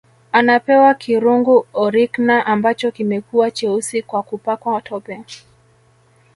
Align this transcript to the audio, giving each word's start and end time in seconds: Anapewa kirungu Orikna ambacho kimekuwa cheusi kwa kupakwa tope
Anapewa 0.31 0.93
kirungu 0.93 1.67
Orikna 1.73 2.45
ambacho 2.45 2.91
kimekuwa 2.91 3.51
cheusi 3.51 4.01
kwa 4.01 4.23
kupakwa 4.23 4.81
tope 4.81 5.23